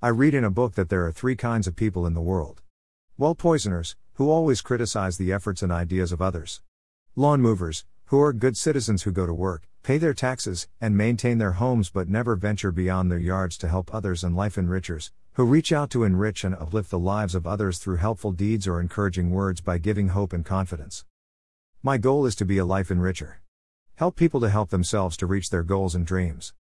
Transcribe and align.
I 0.00 0.10
read 0.10 0.32
in 0.32 0.44
a 0.44 0.50
book 0.50 0.76
that 0.76 0.90
there 0.90 1.04
are 1.06 1.10
three 1.10 1.34
kinds 1.34 1.66
of 1.66 1.74
people 1.74 2.06
in 2.06 2.14
the 2.14 2.20
world. 2.20 2.62
Well, 3.16 3.34
poisoners, 3.34 3.96
who 4.12 4.30
always 4.30 4.60
criticize 4.60 5.18
the 5.18 5.32
efforts 5.32 5.60
and 5.60 5.72
ideas 5.72 6.12
of 6.12 6.22
others. 6.22 6.62
Lawn 7.16 7.40
movers, 7.40 7.84
who 8.04 8.20
are 8.20 8.32
good 8.32 8.56
citizens 8.56 9.02
who 9.02 9.10
go 9.10 9.26
to 9.26 9.34
work, 9.34 9.66
pay 9.82 9.98
their 9.98 10.14
taxes, 10.14 10.68
and 10.80 10.96
maintain 10.96 11.38
their 11.38 11.54
homes 11.54 11.90
but 11.90 12.08
never 12.08 12.36
venture 12.36 12.70
beyond 12.70 13.10
their 13.10 13.18
yards 13.18 13.58
to 13.58 13.66
help 13.66 13.92
others 13.92 14.22
and 14.22 14.36
life 14.36 14.54
enrichers, 14.54 15.10
who 15.32 15.44
reach 15.44 15.72
out 15.72 15.90
to 15.90 16.04
enrich 16.04 16.44
and 16.44 16.54
uplift 16.54 16.90
the 16.90 16.98
lives 17.00 17.34
of 17.34 17.44
others 17.44 17.78
through 17.78 17.96
helpful 17.96 18.30
deeds 18.30 18.68
or 18.68 18.80
encouraging 18.80 19.30
words 19.32 19.60
by 19.60 19.78
giving 19.78 20.10
hope 20.10 20.32
and 20.32 20.44
confidence. 20.44 21.04
My 21.82 21.98
goal 21.98 22.24
is 22.24 22.36
to 22.36 22.44
be 22.44 22.58
a 22.58 22.64
life 22.64 22.90
enricher. 22.90 23.38
Help 23.96 24.14
people 24.14 24.38
to 24.42 24.48
help 24.48 24.70
themselves 24.70 25.16
to 25.16 25.26
reach 25.26 25.50
their 25.50 25.64
goals 25.64 25.96
and 25.96 26.06
dreams. 26.06 26.54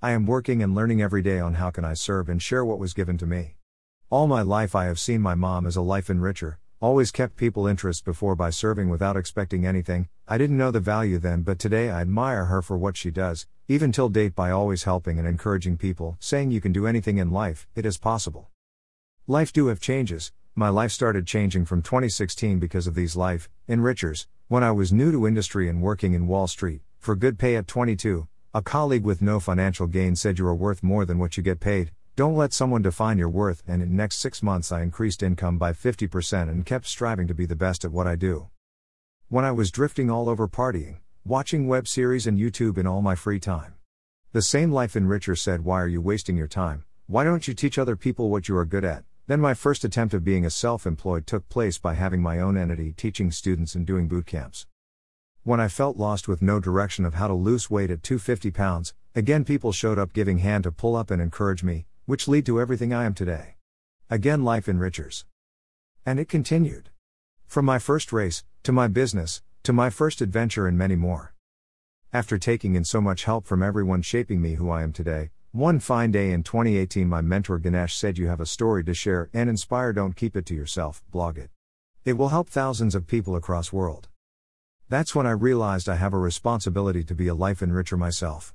I 0.00 0.12
am 0.12 0.26
working 0.26 0.62
and 0.62 0.76
learning 0.76 1.02
every 1.02 1.22
day 1.22 1.40
on 1.40 1.54
how 1.54 1.70
can 1.70 1.84
I 1.84 1.94
serve 1.94 2.28
and 2.28 2.40
share 2.40 2.64
what 2.64 2.78
was 2.78 2.94
given 2.94 3.18
to 3.18 3.26
me. 3.26 3.56
All 4.10 4.28
my 4.28 4.42
life 4.42 4.76
I 4.76 4.84
have 4.84 5.00
seen 5.00 5.20
my 5.20 5.34
mom 5.34 5.66
as 5.66 5.74
a 5.74 5.82
life 5.82 6.06
enricher, 6.06 6.58
always 6.78 7.10
kept 7.10 7.34
people 7.34 7.66
interest 7.66 8.04
before 8.04 8.36
by 8.36 8.50
serving 8.50 8.90
without 8.90 9.16
expecting 9.16 9.66
anything. 9.66 10.08
I 10.28 10.38
didn't 10.38 10.56
know 10.56 10.70
the 10.70 10.78
value 10.78 11.18
then, 11.18 11.42
but 11.42 11.58
today 11.58 11.90
I 11.90 12.00
admire 12.00 12.44
her 12.44 12.62
for 12.62 12.78
what 12.78 12.96
she 12.96 13.10
does, 13.10 13.48
even 13.66 13.90
till 13.90 14.08
date 14.08 14.36
by 14.36 14.52
always 14.52 14.84
helping 14.84 15.18
and 15.18 15.26
encouraging 15.26 15.76
people, 15.76 16.16
saying 16.20 16.52
you 16.52 16.60
can 16.60 16.72
do 16.72 16.86
anything 16.86 17.18
in 17.18 17.32
life, 17.32 17.66
it 17.74 17.84
is 17.84 17.98
possible. 17.98 18.50
Life 19.26 19.52
do 19.52 19.66
have 19.66 19.80
changes. 19.80 20.30
My 20.54 20.68
life 20.68 20.92
started 20.92 21.26
changing 21.26 21.64
from 21.64 21.82
2016 21.82 22.60
because 22.60 22.86
of 22.86 22.94
these 22.94 23.16
life 23.16 23.50
enrichers. 23.68 24.28
When 24.46 24.62
I 24.62 24.70
was 24.70 24.92
new 24.92 25.10
to 25.10 25.26
industry 25.26 25.68
and 25.68 25.82
working 25.82 26.14
in 26.14 26.28
Wall 26.28 26.46
Street, 26.46 26.82
for 27.00 27.16
good 27.16 27.36
pay 27.36 27.56
at 27.56 27.66
22, 27.66 28.28
a 28.54 28.62
colleague 28.62 29.04
with 29.04 29.20
no 29.20 29.38
financial 29.38 29.86
gain 29.86 30.16
said 30.16 30.38
you 30.38 30.46
are 30.46 30.54
worth 30.54 30.82
more 30.82 31.04
than 31.04 31.18
what 31.18 31.36
you 31.36 31.42
get 31.42 31.60
paid. 31.60 31.90
Don't 32.16 32.34
let 32.34 32.54
someone 32.54 32.80
define 32.80 33.18
your 33.18 33.28
worth, 33.28 33.62
and 33.68 33.82
in 33.82 33.94
next 33.94 34.16
6 34.20 34.42
months 34.42 34.72
I 34.72 34.80
increased 34.80 35.22
income 35.22 35.58
by 35.58 35.74
50% 35.74 36.48
and 36.48 36.64
kept 36.64 36.86
striving 36.86 37.28
to 37.28 37.34
be 37.34 37.44
the 37.44 37.54
best 37.54 37.84
at 37.84 37.92
what 37.92 38.06
I 38.06 38.16
do. 38.16 38.48
When 39.28 39.44
I 39.44 39.52
was 39.52 39.70
drifting 39.70 40.10
all 40.10 40.30
over 40.30 40.48
partying, 40.48 40.96
watching 41.26 41.68
web 41.68 41.86
series 41.86 42.26
and 42.26 42.38
YouTube 42.38 42.78
in 42.78 42.86
all 42.86 43.02
my 43.02 43.14
free 43.14 43.38
time. 43.38 43.74
The 44.32 44.40
same 44.40 44.72
life 44.72 44.94
enricher 44.94 45.36
said, 45.36 45.62
Why 45.62 45.82
are 45.82 45.86
you 45.86 46.00
wasting 46.00 46.38
your 46.38 46.48
time? 46.48 46.84
Why 47.06 47.24
don't 47.24 47.46
you 47.46 47.52
teach 47.52 47.76
other 47.78 47.96
people 47.96 48.30
what 48.30 48.48
you 48.48 48.56
are 48.56 48.64
good 48.64 48.84
at? 48.84 49.04
Then 49.26 49.40
my 49.40 49.52
first 49.52 49.84
attempt 49.84 50.14
of 50.14 50.24
being 50.24 50.46
a 50.46 50.50
self 50.50 50.86
employed 50.86 51.26
took 51.26 51.46
place 51.50 51.76
by 51.76 51.94
having 51.94 52.22
my 52.22 52.40
own 52.40 52.56
entity 52.56 52.94
teaching 52.96 53.30
students 53.30 53.74
and 53.74 53.86
doing 53.86 54.08
boot 54.08 54.24
camps. 54.24 54.66
When 55.44 55.60
I 55.60 55.68
felt 55.68 55.96
lost 55.96 56.28
with 56.28 56.42
no 56.42 56.60
direction 56.60 57.04
of 57.04 57.14
how 57.14 57.28
to 57.28 57.34
lose 57.34 57.70
weight 57.70 57.90
at 57.90 58.02
250 58.02 58.50
pounds, 58.50 58.94
again 59.14 59.44
people 59.44 59.72
showed 59.72 59.98
up 59.98 60.12
giving 60.12 60.38
hand 60.38 60.64
to 60.64 60.72
pull 60.72 60.96
up 60.96 61.10
and 61.10 61.22
encourage 61.22 61.62
me, 61.62 61.86
which 62.04 62.28
lead 62.28 62.44
to 62.46 62.60
everything 62.60 62.92
I 62.92 63.04
am 63.04 63.14
today. 63.14 63.56
Again 64.10 64.44
life 64.44 64.66
enrichers. 64.66 65.24
And 66.04 66.18
it 66.18 66.28
continued. 66.28 66.90
From 67.46 67.64
my 67.64 67.78
first 67.78 68.12
race, 68.12 68.44
to 68.62 68.72
my 68.72 68.88
business, 68.88 69.42
to 69.62 69.72
my 69.72 69.90
first 69.90 70.20
adventure 70.20 70.66
and 70.66 70.76
many 70.76 70.96
more. 70.96 71.34
After 72.12 72.38
taking 72.38 72.74
in 72.74 72.84
so 72.84 73.00
much 73.00 73.24
help 73.24 73.46
from 73.46 73.62
everyone 73.62 74.02
shaping 74.02 74.40
me 74.40 74.54
who 74.54 74.70
I 74.70 74.82
am 74.82 74.92
today, 74.92 75.30
one 75.52 75.78
fine 75.78 76.10
day 76.10 76.30
in 76.30 76.42
2018, 76.42 77.08
my 77.08 77.20
mentor 77.22 77.58
Ganesh 77.58 77.96
said, 77.96 78.18
You 78.18 78.28
have 78.28 78.40
a 78.40 78.46
story 78.46 78.84
to 78.84 78.94
share 78.94 79.30
and 79.32 79.48
inspire, 79.48 79.92
don't 79.92 80.16
keep 80.16 80.36
it 80.36 80.46
to 80.46 80.54
yourself, 80.54 81.02
blog 81.10 81.38
it. 81.38 81.50
It 82.04 82.18
will 82.18 82.28
help 82.28 82.48
thousands 82.48 82.94
of 82.94 83.06
people 83.06 83.34
across 83.36 83.72
world. 83.72 84.07
That's 84.90 85.14
when 85.14 85.26
I 85.26 85.32
realized 85.32 85.86
I 85.86 85.96
have 85.96 86.14
a 86.14 86.18
responsibility 86.18 87.04
to 87.04 87.14
be 87.14 87.28
a 87.28 87.34
life 87.34 87.60
enricher 87.60 87.98
myself. 87.98 88.54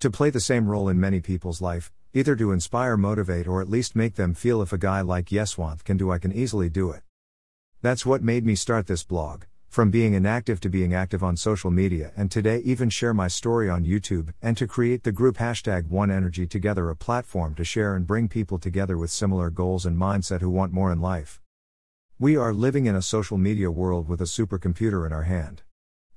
To 0.00 0.10
play 0.10 0.28
the 0.28 0.38
same 0.38 0.68
role 0.68 0.90
in 0.90 1.00
many 1.00 1.20
people's 1.20 1.62
life, 1.62 1.90
either 2.12 2.36
to 2.36 2.52
inspire, 2.52 2.98
motivate, 2.98 3.48
or 3.48 3.62
at 3.62 3.70
least 3.70 3.96
make 3.96 4.16
them 4.16 4.34
feel 4.34 4.60
if 4.60 4.74
a 4.74 4.78
guy 4.78 5.00
like 5.00 5.30
Yeswanth 5.30 5.82
can 5.82 5.96
do, 5.96 6.10
I 6.10 6.18
can 6.18 6.34
easily 6.34 6.68
do 6.68 6.90
it. 6.90 7.00
That's 7.80 8.04
what 8.04 8.22
made 8.22 8.44
me 8.44 8.56
start 8.56 8.88
this 8.88 9.04
blog 9.04 9.44
from 9.70 9.90
being 9.90 10.12
inactive 10.12 10.60
to 10.60 10.68
being 10.68 10.92
active 10.92 11.24
on 11.24 11.36
social 11.38 11.70
media 11.70 12.12
and 12.14 12.30
today 12.30 12.58
even 12.58 12.90
share 12.90 13.14
my 13.14 13.28
story 13.28 13.70
on 13.70 13.86
YouTube 13.86 14.34
and 14.42 14.58
to 14.58 14.66
create 14.66 15.04
the 15.04 15.12
group 15.12 15.38
hashtag 15.38 15.88
One 15.88 16.10
Energy 16.10 16.46
Together 16.46 16.90
a 16.90 16.96
platform 16.96 17.54
to 17.54 17.64
share 17.64 17.94
and 17.94 18.06
bring 18.06 18.28
people 18.28 18.58
together 18.58 18.98
with 18.98 19.10
similar 19.10 19.48
goals 19.48 19.86
and 19.86 19.96
mindset 19.96 20.42
who 20.42 20.50
want 20.50 20.74
more 20.74 20.92
in 20.92 21.00
life. 21.00 21.40
We 22.18 22.36
are 22.36 22.52
living 22.52 22.84
in 22.84 22.96
a 22.96 23.00
social 23.00 23.38
media 23.38 23.70
world 23.70 24.08
with 24.08 24.20
a 24.20 24.24
supercomputer 24.24 25.06
in 25.06 25.12
our 25.14 25.22
hand. 25.22 25.62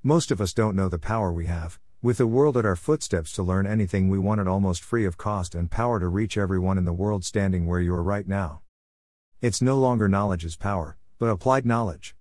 Most 0.06 0.30
of 0.30 0.38
us 0.38 0.52
don't 0.52 0.76
know 0.76 0.90
the 0.90 0.98
power 0.98 1.32
we 1.32 1.46
have, 1.46 1.80
with 2.02 2.18
the 2.18 2.26
world 2.26 2.58
at 2.58 2.66
our 2.66 2.76
footsteps 2.76 3.32
to 3.32 3.42
learn 3.42 3.66
anything 3.66 4.10
we 4.10 4.18
want 4.18 4.38
at 4.38 4.46
almost 4.46 4.84
free 4.84 5.06
of 5.06 5.16
cost 5.16 5.54
and 5.54 5.70
power 5.70 5.98
to 5.98 6.08
reach 6.08 6.36
everyone 6.36 6.76
in 6.76 6.84
the 6.84 6.92
world 6.92 7.24
standing 7.24 7.66
where 7.66 7.80
you 7.80 7.94
are 7.94 8.02
right 8.02 8.28
now. 8.28 8.60
It's 9.40 9.62
no 9.62 9.78
longer 9.78 10.06
knowledge 10.06 10.44
is 10.44 10.56
power, 10.56 10.98
but 11.18 11.30
applied 11.30 11.64
knowledge. 11.64 12.14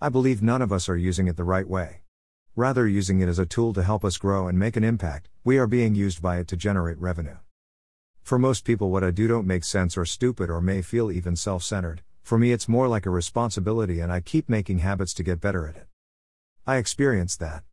I 0.00 0.08
believe 0.08 0.40
none 0.40 0.62
of 0.62 0.70
us 0.70 0.88
are 0.88 0.96
using 0.96 1.26
it 1.26 1.36
the 1.36 1.42
right 1.42 1.68
way. 1.68 2.02
Rather, 2.54 2.86
using 2.86 3.18
it 3.18 3.28
as 3.28 3.40
a 3.40 3.44
tool 3.44 3.72
to 3.72 3.82
help 3.82 4.04
us 4.04 4.16
grow 4.16 4.46
and 4.46 4.56
make 4.56 4.76
an 4.76 4.84
impact, 4.84 5.28
we 5.42 5.58
are 5.58 5.66
being 5.66 5.96
used 5.96 6.22
by 6.22 6.38
it 6.38 6.46
to 6.46 6.56
generate 6.56 7.00
revenue. 7.00 7.38
For 8.22 8.38
most 8.38 8.64
people, 8.64 8.88
what 8.92 9.02
I 9.02 9.10
do 9.10 9.26
don't 9.26 9.48
make 9.48 9.64
sense 9.64 9.96
or 9.96 10.04
stupid 10.04 10.48
or 10.48 10.60
may 10.60 10.80
feel 10.80 11.10
even 11.10 11.34
self 11.34 11.64
centered. 11.64 12.02
For 12.22 12.38
me, 12.38 12.52
it's 12.52 12.68
more 12.68 12.86
like 12.86 13.04
a 13.04 13.10
responsibility, 13.10 13.98
and 13.98 14.12
I 14.12 14.20
keep 14.20 14.48
making 14.48 14.78
habits 14.78 15.12
to 15.14 15.24
get 15.24 15.40
better 15.40 15.66
at 15.66 15.74
it. 15.74 15.89
I 16.70 16.76
experienced 16.76 17.40
that. 17.40 17.64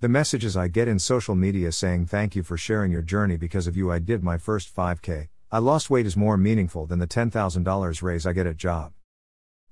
The 0.00 0.08
messages 0.08 0.56
I 0.56 0.66
get 0.66 0.88
in 0.88 0.98
social 0.98 1.36
media 1.36 1.70
saying 1.70 2.06
thank 2.06 2.34
you 2.34 2.42
for 2.42 2.56
sharing 2.56 2.90
your 2.90 3.00
journey 3.00 3.36
because 3.36 3.68
of 3.68 3.76
you, 3.76 3.92
I 3.92 4.00
did 4.00 4.24
my 4.24 4.38
first 4.38 4.74
5K, 4.74 5.28
I 5.52 5.58
lost 5.58 5.88
weight 5.88 6.04
is 6.04 6.16
more 6.16 6.36
meaningful 6.36 6.84
than 6.84 6.98
the 6.98 7.06
$10,000 7.06 8.02
raise 8.02 8.26
I 8.26 8.32
get 8.32 8.48
at 8.48 8.56
job. 8.56 8.92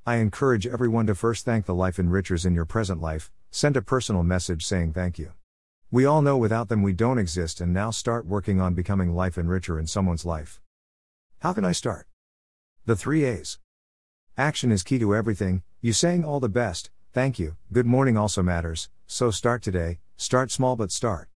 I 0.07 0.19
encourage 0.19 0.65
everyone 0.65 1.09
to 1.09 1.17
first 1.17 1.45
thank 1.45 1.67
the 1.67 1.75
life 1.75 1.97
enrichers 1.97 2.47
in 2.47 2.55
your 2.55 2.67
present 2.67 3.01
life, 3.01 3.33
send 3.51 3.77
a 3.77 3.83
personal 3.83 4.23
message 4.23 4.65
saying 4.65 4.93
thank 4.93 5.19
you. 5.19 5.33
We 5.91 6.05
all 6.05 6.23
know 6.23 6.37
without 6.37 6.69
them 6.69 6.85
we 6.85 6.93
don't 6.93 7.19
exist 7.19 7.61
and 7.61 7.75
now 7.75 7.91
start 7.91 8.27
working 8.27 8.61
on 8.61 8.75
becoming 8.75 9.13
life 9.13 9.35
enricher 9.35 9.81
in 9.81 9.89
someone's 9.89 10.25
life. 10.25 10.61
How 11.41 11.53
can 11.53 11.65
I 11.65 11.73
start? 11.73 12.07
The 12.87 12.95
3 12.95 13.25
A's. 13.25 13.59
Action 14.37 14.71
is 14.71 14.85
key 14.85 15.01
to 15.01 15.17
everything, 15.17 15.65
you 15.81 15.93
saying 15.93 16.25
all 16.25 16.39
the 16.39 16.49
best, 16.49 16.93
thank 17.13 17.39
you, 17.39 17.57
good 17.73 17.87
morning 17.87 18.17
also 18.17 18.43
matters, 18.43 18.91
so 19.07 19.31
start 19.31 19.63
today, 19.63 19.99
start 20.17 20.51
small 20.51 20.77
but 20.77 20.93
start. 20.93 21.29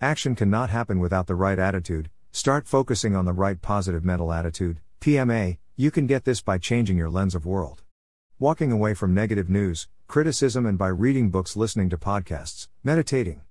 Action 0.00 0.34
cannot 0.34 0.70
happen 0.70 1.00
without 1.00 1.26
the 1.26 1.34
right 1.34 1.58
attitude, 1.58 2.10
start 2.30 2.66
focusing 2.66 3.16
on 3.16 3.24
the 3.24 3.32
right 3.32 3.60
positive 3.60 4.04
mental 4.04 4.32
attitude, 4.32 4.80
PMA, 5.00 5.58
you 5.76 5.90
can 5.90 6.06
get 6.06 6.24
this 6.24 6.40
by 6.40 6.58
changing 6.58 6.96
your 6.96 7.10
lens 7.10 7.34
of 7.34 7.44
world. 7.44 7.82
Walking 8.38 8.70
away 8.70 8.94
from 8.94 9.14
negative 9.14 9.50
news, 9.50 9.88
criticism, 10.06 10.64
and 10.64 10.78
by 10.78 10.88
reading 10.88 11.30
books, 11.30 11.56
listening 11.56 11.90
to 11.90 11.98
podcasts, 11.98 12.68
meditating. 12.84 13.42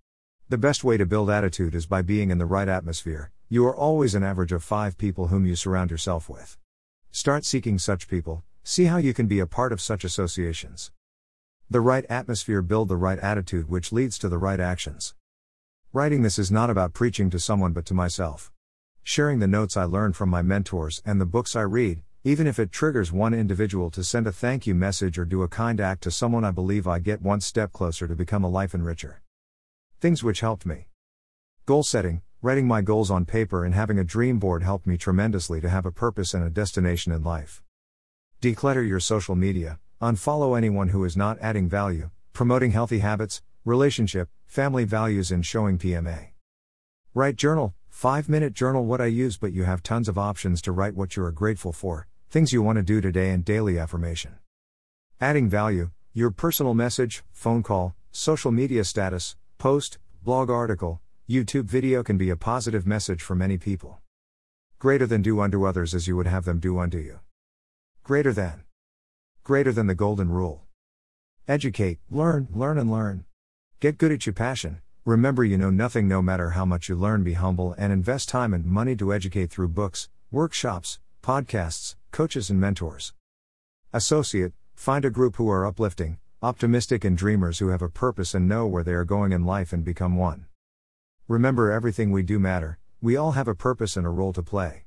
The 0.47 0.57
best 0.57 0.83
way 0.83 0.97
to 0.97 1.05
build 1.05 1.29
attitude 1.29 1.75
is 1.75 1.85
by 1.85 2.01
being 2.01 2.31
in 2.31 2.37
the 2.37 2.45
right 2.45 2.67
atmosphere. 2.67 3.31
You 3.49 3.65
are 3.67 3.75
always 3.75 4.15
an 4.15 4.23
average 4.23 4.51
of 4.51 4.63
five 4.63 4.97
people 4.97 5.27
whom 5.27 5.45
you 5.45 5.55
surround 5.55 5.91
yourself 5.91 6.29
with. 6.29 6.57
Start 7.11 7.45
seeking 7.45 7.79
such 7.79 8.07
people, 8.07 8.43
see 8.63 8.85
how 8.85 8.97
you 8.97 9.13
can 9.13 9.27
be 9.27 9.39
a 9.39 9.47
part 9.47 9.71
of 9.71 9.81
such 9.81 10.03
associations. 10.03 10.91
The 11.67 11.81
right 11.81 12.05
atmosphere 12.11 12.61
build 12.61 12.89
the 12.89 12.95
right 12.95 13.17
attitude 13.17 13.69
which 13.69 13.91
leads 13.91 14.19
to 14.19 14.29
the 14.29 14.37
right 14.37 14.59
actions. 14.59 15.15
Writing 15.93 16.21
this 16.21 16.37
is 16.37 16.51
not 16.51 16.69
about 16.69 16.93
preaching 16.93 17.31
to 17.31 17.39
someone 17.39 17.73
but 17.73 17.87
to 17.87 17.95
myself. 17.95 18.51
Sharing 19.01 19.39
the 19.39 19.47
notes 19.47 19.75
I 19.75 19.85
learned 19.85 20.15
from 20.15 20.29
my 20.29 20.43
mentors 20.43 21.01
and 21.07 21.19
the 21.19 21.25
books 21.25 21.55
I 21.55 21.61
read, 21.61 22.03
even 22.23 22.45
if 22.45 22.59
it 22.59 22.71
triggers 22.71 23.11
one 23.11 23.33
individual 23.33 23.89
to 23.91 24.03
send 24.03 24.27
a 24.27 24.31
thank 24.31 24.67
you 24.67 24.75
message 24.75 25.17
or 25.17 25.25
do 25.25 25.41
a 25.41 25.47
kind 25.47 25.81
act 25.81 26.03
to 26.03 26.11
someone, 26.11 26.45
I 26.45 26.51
believe 26.51 26.87
I 26.87 26.99
get 26.99 27.23
one 27.23 27.41
step 27.41 27.71
closer 27.71 28.07
to 28.07 28.15
become 28.15 28.43
a 28.43 28.49
life 28.49 28.73
enricher. 28.73 29.15
Things 29.99 30.23
which 30.23 30.41
helped 30.41 30.67
me. 30.67 30.85
Goal 31.65 31.81
setting, 31.81 32.21
writing 32.43 32.67
my 32.67 32.83
goals 32.83 33.09
on 33.09 33.25
paper 33.25 33.65
and 33.65 33.73
having 33.73 33.97
a 33.97 34.03
dream 34.03 34.37
board 34.37 34.61
helped 34.61 34.85
me 34.85 34.97
tremendously 34.97 35.61
to 35.61 35.69
have 35.69 35.87
a 35.87 35.91
purpose 35.91 36.35
and 36.35 36.43
a 36.43 36.51
destination 36.51 37.11
in 37.11 37.23
life. 37.23 37.63
Declutter 38.39 38.87
your 38.87 38.99
social 38.99 39.35
media, 39.35 39.79
unfollow 40.11 40.57
anyone 40.57 40.89
who 40.89 41.03
is 41.03 41.17
not 41.17 41.37
adding 41.41 41.69
value, 41.69 42.09
promoting 42.33 42.71
healthy 42.71 42.99
habits, 42.99 43.41
relationship, 43.63 44.29
family 44.45 44.85
values, 44.85 45.31
and 45.31 45.45
showing 45.45 45.77
PMA. 45.77 46.29
Write 47.13 47.35
journal, 47.35 47.73
5 47.89 48.29
minute 48.29 48.53
journal 48.53 48.85
what 48.85 49.01
I 49.01 49.05
use, 49.05 49.37
but 49.37 49.53
you 49.53 49.63
have 49.63 49.83
tons 49.83 50.09
of 50.09 50.17
options 50.17 50.61
to 50.63 50.71
write 50.71 50.95
what 50.95 51.15
you 51.15 51.23
are 51.23 51.31
grateful 51.31 51.71
for, 51.71 52.07
Things 52.35 52.51
you 52.51 52.61
want 52.61 52.75
to 52.75 52.83
do 52.83 52.99
today 52.99 53.29
and 53.29 53.45
daily 53.45 53.79
affirmation. 53.79 54.39
Adding 55.21 55.47
value, 55.47 55.91
your 56.11 56.31
personal 56.31 56.73
message, 56.73 57.23
phone 57.31 57.63
call, 57.63 57.95
social 58.11 58.51
media 58.51 58.83
status, 58.83 59.37
post, 59.57 59.99
blog 60.21 60.49
article, 60.49 60.99
YouTube 61.29 61.63
video 61.63 62.03
can 62.03 62.17
be 62.17 62.29
a 62.29 62.35
positive 62.35 62.85
message 62.85 63.21
for 63.21 63.35
many 63.35 63.57
people. 63.57 63.99
Greater 64.79 65.07
than 65.07 65.21
do 65.21 65.39
unto 65.39 65.65
others 65.65 65.95
as 65.95 66.09
you 66.09 66.17
would 66.17 66.27
have 66.27 66.43
them 66.43 66.59
do 66.59 66.77
unto 66.77 66.97
you. 66.97 67.21
Greater 68.03 68.33
than. 68.33 68.63
Greater 69.45 69.71
than 69.71 69.85
the 69.85 69.93
golden 69.93 70.29
rule. 70.31 70.63
Educate, 71.47 71.99
learn, 72.09 72.47
learn 72.51 72.79
and 72.79 72.91
learn. 72.91 73.25
Get 73.79 73.99
good 73.99 74.11
at 74.11 74.25
your 74.25 74.33
passion. 74.33 74.81
Remember 75.05 75.43
you 75.43 75.55
know 75.55 75.69
nothing 75.69 76.07
no 76.07 76.19
matter 76.19 76.49
how 76.49 76.65
much 76.65 76.89
you 76.89 76.95
learn. 76.95 77.23
Be 77.23 77.33
humble 77.33 77.75
and 77.77 77.93
invest 77.93 78.27
time 78.27 78.55
and 78.55 78.65
money 78.65 78.95
to 78.95 79.13
educate 79.13 79.51
through 79.51 79.67
books, 79.67 80.09
workshops, 80.31 80.97
podcasts, 81.21 81.95
coaches, 82.11 82.49
and 82.49 82.59
mentors. 82.59 83.13
Associate, 83.93 84.51
find 84.73 85.05
a 85.05 85.11
group 85.11 85.35
who 85.35 85.47
are 85.47 85.63
uplifting, 85.63 86.17
optimistic, 86.41 87.05
and 87.05 87.15
dreamers 87.15 87.59
who 87.59 87.67
have 87.67 87.83
a 87.83 87.87
purpose 87.87 88.33
and 88.33 88.49
know 88.49 88.65
where 88.65 88.83
they 88.83 88.93
are 88.93 89.05
going 89.05 89.31
in 89.31 89.45
life 89.45 89.71
and 89.71 89.85
become 89.85 90.17
one. 90.17 90.47
Remember, 91.27 91.71
everything 91.71 92.11
we 92.11 92.23
do 92.23 92.39
matter, 92.39 92.79
we 92.99 93.15
all 93.15 93.33
have 93.33 93.47
a 93.47 93.53
purpose 93.53 93.95
and 93.95 94.07
a 94.07 94.09
role 94.09 94.33
to 94.33 94.41
play. 94.41 94.81